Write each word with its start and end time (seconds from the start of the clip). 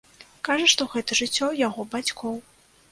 Кажа, 0.49 0.65
што 0.73 0.87
гэта 0.95 1.19
жыццё 1.21 1.51
яго 1.67 1.89
бацькоў. 1.95 2.45